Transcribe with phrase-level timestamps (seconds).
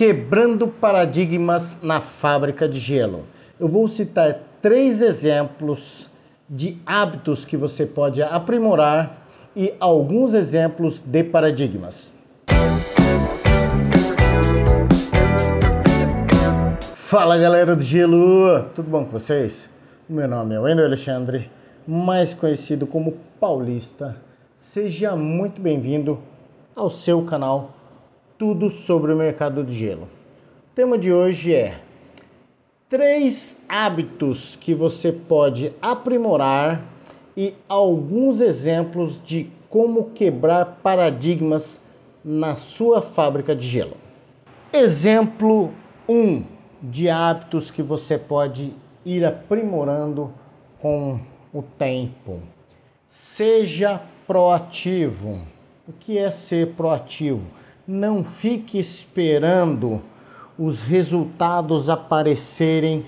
[0.00, 3.26] Quebrando paradigmas na fábrica de gelo.
[3.58, 6.08] Eu vou citar três exemplos
[6.48, 12.14] de hábitos que você pode aprimorar e alguns exemplos de paradigmas.
[16.96, 19.68] Fala galera do gelo, tudo bom com vocês?
[20.08, 21.50] Meu nome é Wendel Alexandre,
[21.86, 24.16] mais conhecido como Paulista.
[24.56, 26.18] Seja muito bem-vindo
[26.74, 27.74] ao seu canal
[28.40, 30.04] Tudo sobre o Mercado do Gelo.
[30.04, 31.78] O tema de hoje é
[32.88, 36.82] três hábitos que você pode aprimorar
[37.36, 41.78] e alguns exemplos de como quebrar paradigmas
[42.24, 43.98] na sua fábrica de gelo.
[44.72, 45.70] Exemplo
[46.08, 46.44] 1 um,
[46.82, 48.72] de hábitos que você pode
[49.04, 50.32] ir aprimorando
[50.80, 51.20] com
[51.52, 52.40] o tempo.
[53.04, 55.42] Seja proativo.
[55.86, 57.60] O que é ser proativo?
[57.92, 60.00] Não fique esperando
[60.56, 63.04] os resultados aparecerem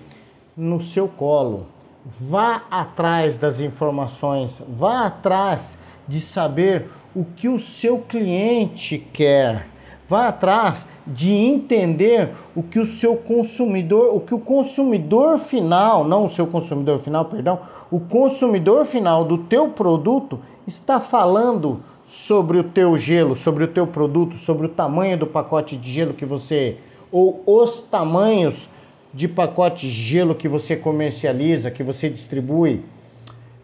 [0.57, 1.69] no seu colo.
[2.05, 9.69] Vá atrás das informações, vá atrás de saber o que o seu cliente quer.
[10.09, 16.27] Vá atrás de entender o que o seu consumidor, o que o consumidor final, não
[16.27, 22.63] o seu consumidor final, perdão, o consumidor final do teu produto está falando sobre o
[22.63, 26.77] teu gelo, sobre o teu produto, sobre o tamanho do pacote de gelo que você
[27.11, 28.69] ou os tamanhos
[29.15, 32.83] de pacote de gelo que você comercializa, que você distribui.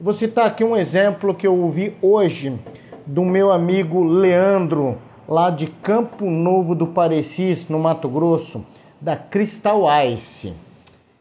[0.00, 2.58] Vou citar aqui um exemplo que eu ouvi hoje
[3.06, 4.96] do meu amigo Leandro,
[5.28, 8.64] lá de Campo Novo do Parecis, no Mato Grosso,
[8.98, 10.54] da Crystal Ice.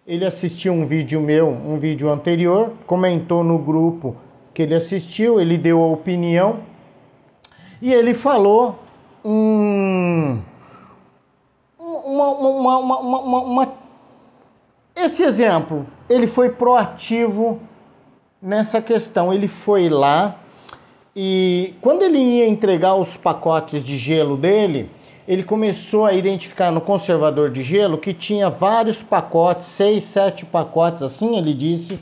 [0.06, 4.16] Ele assistiu um vídeo meu, um vídeo anterior, comentou no grupo
[4.54, 6.60] que ele assistiu, ele deu a opinião
[7.82, 8.80] e ele falou
[9.24, 10.40] um,
[11.80, 13.74] uma, uma, uma, uma,
[14.96, 17.60] esse exemplo, ele foi proativo
[18.42, 19.34] nessa questão.
[19.34, 20.38] Ele foi lá
[21.16, 24.90] e quando ele ia entregar os pacotes de gelo dele,
[25.28, 31.02] ele começou a identificar no conservador de gelo que tinha vários pacotes, seis, sete pacotes,
[31.02, 32.00] assim ele disse,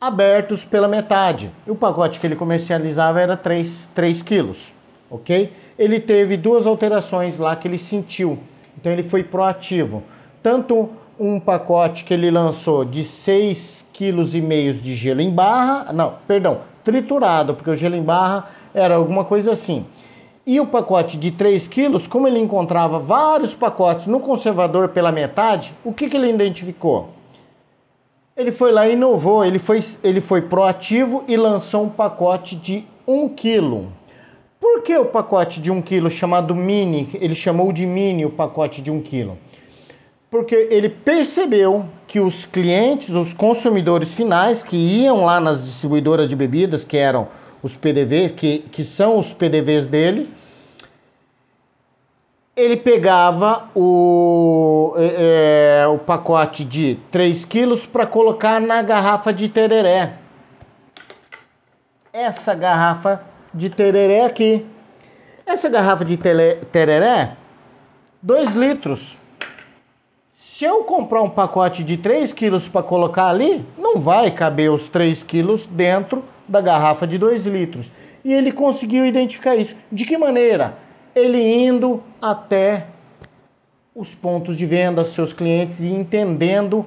[0.00, 1.50] abertos pela metade.
[1.66, 4.72] E o pacote que ele comercializava era 3, 3 quilos,
[5.10, 5.52] ok?
[5.78, 8.38] Ele teve duas alterações lá que ele sentiu.
[8.78, 10.02] Então ele foi proativo.
[10.42, 10.88] Tanto
[11.18, 17.54] um pacote que ele lançou de 6,5 kg de gelo em barra, não, perdão, triturado,
[17.54, 19.84] porque o gelo em barra era alguma coisa assim.
[20.46, 25.74] E o pacote de 3 quilos, como ele encontrava vários pacotes no conservador pela metade,
[25.84, 27.10] o que, que ele identificou?
[28.34, 32.84] Ele foi lá e inovou, ele foi, ele foi proativo e lançou um pacote de
[33.06, 33.92] 1 quilo.
[34.60, 37.08] Por que o pacote de 1 quilo chamado mini?
[37.14, 39.38] Ele chamou de mini o pacote de 1 quilo.
[40.30, 46.36] Porque ele percebeu que os clientes, os consumidores finais que iam lá nas distribuidoras de
[46.36, 47.26] bebidas, que eram
[47.62, 50.30] os PDVs, que, que são os PDVs dele,
[52.54, 60.14] ele pegava o, é, o pacote de 3 quilos para colocar na garrafa de tereré.
[62.12, 64.66] Essa garrafa de tereré aqui.
[65.46, 67.36] Essa garrafa de tereré,
[68.22, 69.18] 2 litros.
[70.34, 74.88] Se eu comprar um pacote de 3 quilos para colocar ali, não vai caber os
[74.88, 77.90] 3 quilos dentro da garrafa de 2 litros.
[78.24, 79.74] E ele conseguiu identificar isso.
[79.90, 80.76] De que maneira?
[81.14, 82.86] Ele indo até
[83.94, 86.86] os pontos de venda, seus clientes e entendendo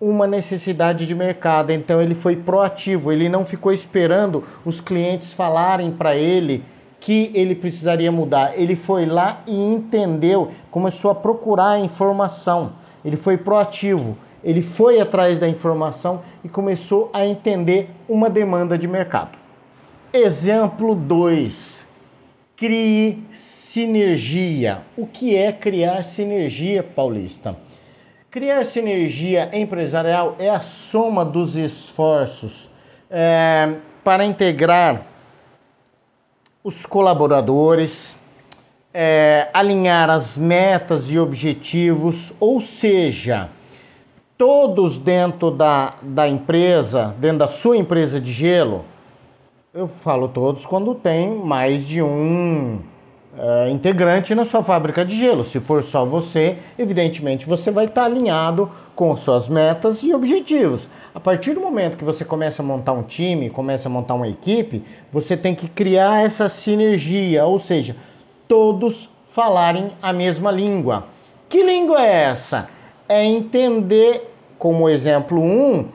[0.00, 1.70] uma necessidade de mercado.
[1.70, 6.64] Então ele foi proativo, ele não ficou esperando os clientes falarem para ele
[7.00, 8.58] que ele precisaria mudar.
[8.58, 12.72] Ele foi lá e entendeu, começou a procurar informação.
[13.04, 18.88] Ele foi proativo, ele foi atrás da informação e começou a entender uma demanda de
[18.88, 19.36] mercado.
[20.12, 21.84] Exemplo 2.
[22.56, 24.82] Crie sinergia.
[24.96, 27.56] O que é criar sinergia, Paulista?
[28.34, 32.68] Criar sinergia empresarial é a soma dos esforços
[33.08, 35.02] é, para integrar
[36.64, 38.16] os colaboradores,
[38.92, 43.50] é, alinhar as metas e objetivos, ou seja,
[44.36, 48.84] todos dentro da, da empresa, dentro da sua empresa de gelo,
[49.72, 52.82] eu falo todos quando tem mais de um
[53.36, 55.44] uh, integrante na sua fábrica de gelo.
[55.44, 60.88] Se for só você, evidentemente você vai estar alinhado com suas metas e objetivos.
[61.14, 64.28] A partir do momento que você começa a montar um time, começa a montar uma
[64.28, 67.96] equipe, você tem que criar essa sinergia, ou seja,
[68.46, 71.06] todos falarem a mesma língua.
[71.48, 72.68] Que língua é essa?
[73.08, 75.88] É entender, como exemplo 1, um,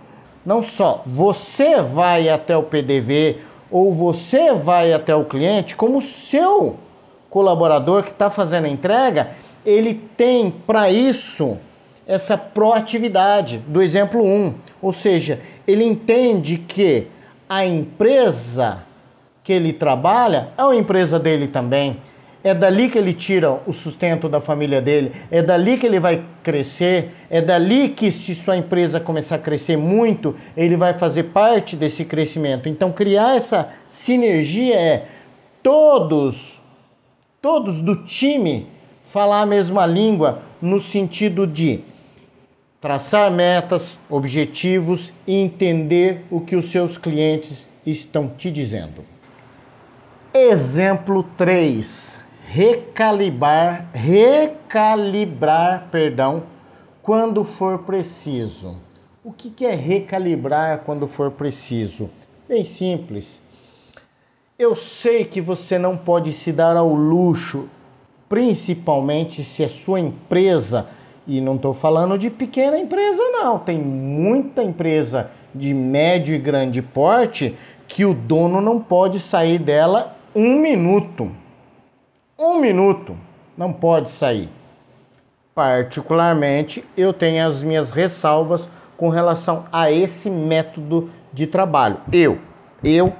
[0.46, 3.38] não só você vai até o PDV
[3.72, 6.78] ou você vai até o cliente, como seu
[7.30, 9.32] colaborador que está fazendo a entrega,
[9.66, 11.58] ele tem para isso
[12.08, 14.54] essa proatividade do exemplo 1.
[14.82, 17.08] Ou seja, ele entende que
[17.48, 18.84] a empresa
[19.44, 21.98] que ele trabalha é uma empresa dele também.
[22.44, 26.24] É dali que ele tira o sustento da família dele, é dali que ele vai
[26.42, 31.76] crescer, é dali que, se sua empresa começar a crescer muito, ele vai fazer parte
[31.76, 32.70] desse crescimento.
[32.70, 35.06] Então, criar essa sinergia é
[35.62, 36.59] todos,
[37.42, 38.68] todos do time
[39.04, 41.82] falar a mesma língua no sentido de
[42.82, 49.04] traçar metas, objetivos e entender o que os seus clientes estão te dizendo.
[50.34, 52.20] Exemplo 3.
[52.48, 56.44] Recalibrar, recalibrar, perdão,
[57.02, 58.78] quando for preciso.
[59.24, 62.10] O que é recalibrar quando for preciso?
[62.48, 63.42] Bem simples.
[64.60, 67.70] Eu sei que você não pode se dar ao luxo,
[68.28, 70.88] principalmente se a sua empresa
[71.26, 73.58] e não estou falando de pequena empresa, não.
[73.58, 77.56] Tem muita empresa de médio e grande porte
[77.88, 81.32] que o dono não pode sair dela um minuto.
[82.38, 83.16] Um minuto.
[83.56, 84.50] Não pode sair.
[85.56, 88.68] Particularmente, eu tenho as minhas ressalvas
[88.98, 92.02] com relação a esse método de trabalho.
[92.12, 92.40] Eu,
[92.84, 93.14] eu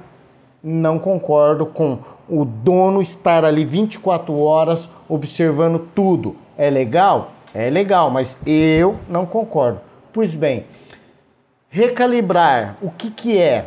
[0.62, 1.98] não concordo com
[2.28, 6.36] o dono estar ali 24 horas observando tudo.
[6.56, 7.32] É legal?
[7.52, 9.80] É legal, mas eu não concordo.
[10.12, 10.66] Pois bem,
[11.68, 13.66] recalibrar o que, que é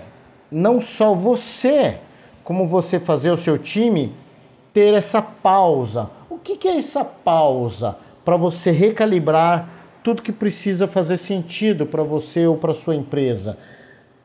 [0.51, 1.97] não só você,
[2.43, 4.13] como você fazer o seu time
[4.73, 6.09] ter essa pausa.
[6.29, 7.97] O que, que é essa pausa?
[8.23, 9.69] Para você recalibrar
[10.03, 13.57] tudo que precisa fazer sentido para você ou para sua empresa.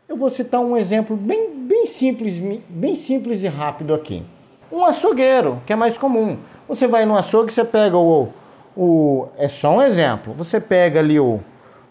[0.08, 4.24] Eu vou citar um exemplo bem, bem simples, bem simples e rápido aqui.
[4.72, 6.38] Um açougueiro, que é mais comum.
[6.66, 8.32] Você vai no açougue, você pega o,
[8.74, 10.32] o, é só um exemplo.
[10.32, 11.40] Você pega ali o,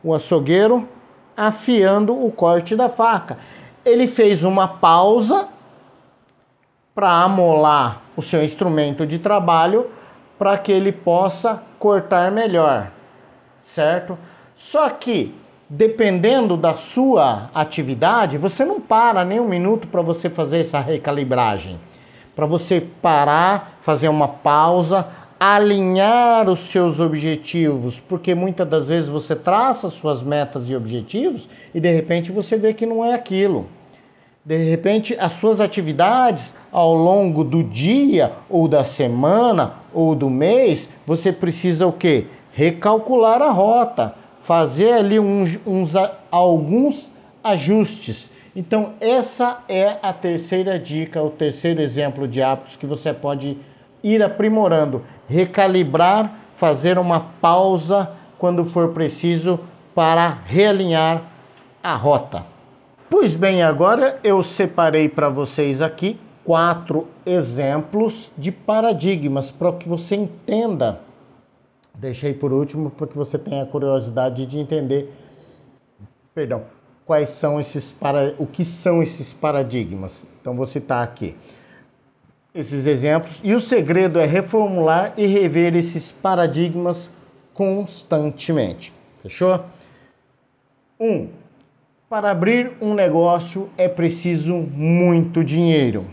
[0.04, 0.90] o açougueiro
[1.36, 3.38] afiando o corte da faca.
[3.86, 5.48] Ele fez uma pausa
[6.96, 9.92] para amolar o seu instrumento de trabalho
[10.40, 12.92] para que ele possa cortar melhor,
[13.60, 14.18] certo?
[14.56, 15.36] Só que
[15.70, 21.80] dependendo da sua atividade, você não para nem um minuto para você fazer essa recalibragem.
[22.36, 25.08] Para você parar, fazer uma pausa,
[25.40, 31.80] alinhar os seus objetivos, porque muitas das vezes você traça suas metas e objetivos e
[31.80, 33.68] de repente você vê que não é aquilo.
[34.46, 40.88] De repente, as suas atividades ao longo do dia ou da semana ou do mês,
[41.06, 42.28] você precisa o quê?
[42.54, 44.16] Recalcular a rota,
[44.48, 45.92] fazer ali uns, uns
[46.32, 47.12] alguns
[47.44, 48.30] ajustes.
[48.56, 53.58] Então, essa é a terceira dica, o terceiro exemplo de hábitos que você pode
[54.02, 58.10] ir aprimorando recalibrar, fazer uma pausa
[58.40, 59.60] quando for preciso
[59.94, 61.24] para realinhar
[61.84, 62.46] a rota.
[63.10, 70.16] Pois bem, agora eu separei para vocês aqui quatro exemplos de paradigmas para que você
[70.16, 71.02] entenda.
[71.98, 75.12] Deixei por último para que você tenha a curiosidade de entender,
[76.34, 76.64] perdão,
[77.06, 80.22] quais são esses para, o que são esses paradigmas.
[80.40, 81.36] Então vou citar aqui
[82.54, 83.40] esses exemplos.
[83.44, 87.12] E o segredo é reformular e rever esses paradigmas
[87.52, 88.94] constantemente.
[89.24, 89.66] Fechou?
[91.00, 91.08] 1.
[91.10, 91.30] Um,
[92.08, 96.06] para abrir um negócio é preciso muito dinheiro.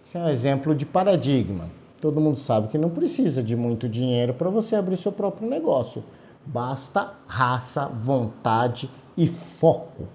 [0.00, 1.77] Esse é um exemplo de paradigma.
[2.00, 6.04] Todo mundo sabe que não precisa de muito dinheiro para você abrir seu próprio negócio.
[6.46, 10.06] Basta raça, vontade e foco.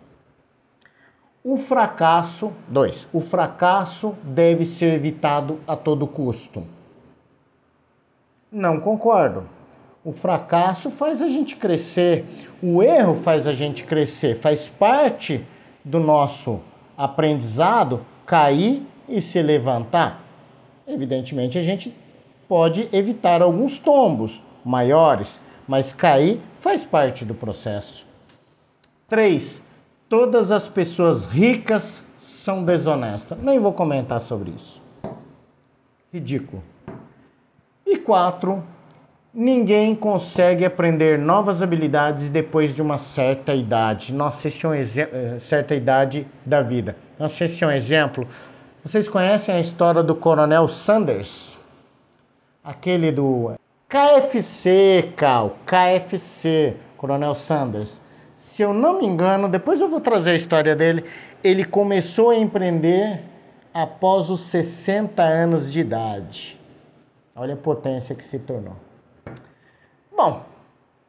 [1.44, 6.63] O fracasso, dois, o fracasso deve ser evitado a todo custo.
[8.50, 9.44] Não concordo.
[10.06, 12.25] O fracasso faz a gente crescer,
[12.62, 15.46] o erro faz a gente crescer, faz parte
[15.84, 16.62] do nosso
[16.98, 20.23] aprendizado cair e se levantar.
[20.88, 21.94] Evidentemente, a gente
[22.48, 28.06] pode evitar alguns tombos maiores, mas cair faz parte do processo.
[29.08, 29.62] 3
[30.13, 33.36] todas as pessoas ricas são desonestas.
[33.42, 34.80] Nem vou comentar sobre isso.
[36.13, 36.62] Ridículo.
[37.84, 38.63] E quatro,
[39.34, 44.13] ninguém consegue aprender novas habilidades depois de uma certa idade.
[44.13, 46.96] Nossa, esse é um exemplo, eh, certa idade da vida.
[47.18, 48.28] Nossa, esse é um exemplo.
[48.84, 51.58] Vocês conhecem a história do Coronel Sanders?
[52.62, 53.54] Aquele do
[53.88, 58.02] KFC, Cal, KFC, Coronel Sanders.
[58.36, 61.06] Se eu não me engano, depois eu vou trazer a história dele.
[61.42, 63.22] Ele começou a empreender
[63.74, 66.60] após os 60 anos de idade.
[67.34, 68.75] Olha a potência que se tornou.
[70.13, 70.44] Bom,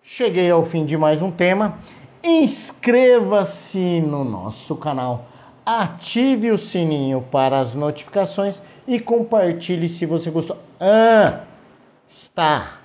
[0.01, 1.77] cheguei ao fim de mais um tema.
[2.23, 5.27] Inscreva-se no nosso canal,
[5.65, 10.59] ative o sininho para as notificações e compartilhe se você gostou.
[10.79, 11.41] Ah,
[12.09, 12.79] está.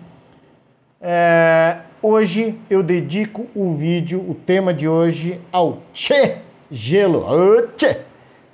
[1.01, 6.39] é, hoje eu dedico o vídeo, o tema de hoje, ao Che
[6.71, 8.05] Gelo, Che,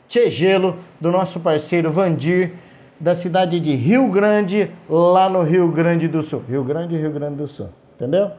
[0.06, 2.52] che Gelo, do nosso parceiro Vandir,
[3.00, 6.42] da cidade de Rio Grande, lá no Rio Grande do Sul.
[6.48, 8.30] Rio Grande, Rio Grande do Sul, entendeu?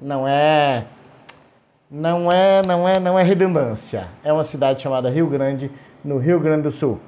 [0.00, 0.84] Não é,
[1.90, 4.08] não é, não é, não é redundância.
[4.24, 5.70] É uma cidade chamada Rio Grande,
[6.04, 6.98] no Rio Grande do Sul.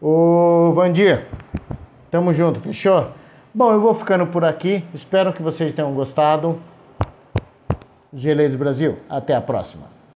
[0.00, 1.26] Ô Vandir,
[2.10, 3.08] tamo junto, fechou?
[3.54, 4.84] Bom, eu vou ficando por aqui.
[4.92, 6.60] Espero que vocês tenham gostado.
[8.12, 9.93] Geleiros Brasil, até a próxima.